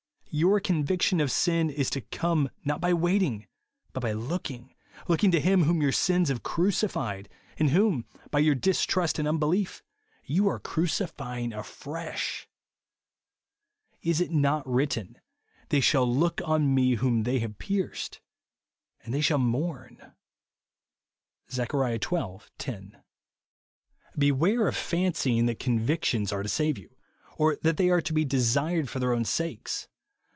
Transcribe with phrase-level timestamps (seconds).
[0.33, 3.47] Your conviction of sin is to come not by waiting,
[3.91, 4.73] but by looking;
[5.09, 7.27] looking to Him whom your sins have crucified,
[7.59, 9.83] and whom, by your distrust and unbelief,
[10.23, 12.47] you are crucifying afresh.
[14.03, 14.09] 160 INSENSIBILITV.
[14.09, 15.19] Is it not written,"
[15.67, 18.21] They shall look on me whom they have pierced,
[19.03, 20.13] and they shall mourn
[21.49, 21.71] T (Zech.
[21.73, 22.39] xii.
[22.57, 23.03] 10).
[24.17, 26.95] Beware of fancying that convictions are to save you,
[27.35, 29.89] or that they are to be desired for their own sakes.